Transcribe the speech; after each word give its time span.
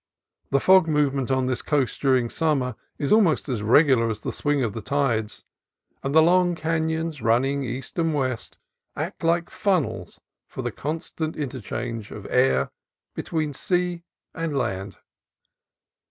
The 0.49 0.59
fog 0.59 0.87
movement 0.87 1.29
on 1.29 1.45
this 1.45 1.61
coast 1.61 2.01
during 2.01 2.31
summer 2.31 2.73
is 2.97 3.11
almost 3.13 3.47
as 3.47 3.61
regular 3.61 4.09
as 4.09 4.21
the 4.21 4.31
swing 4.31 4.63
of 4.63 4.73
the 4.73 4.81
tides, 4.81 5.45
and 6.01 6.15
the 6.15 6.23
long 6.23 6.55
canons 6.55 7.21
running 7.21 7.61
east 7.61 7.99
and 7.99 8.11
west 8.11 8.57
act 8.95 9.23
like 9.23 9.51
funnels 9.51 10.19
for 10.47 10.63
the 10.63 10.71
constant 10.71 11.35
inter 11.35 11.61
change 11.61 12.09
of 12.09 12.25
air 12.31 12.71
between 13.13 13.53
sea 13.53 14.01
and 14.33 14.57
land. 14.57 14.97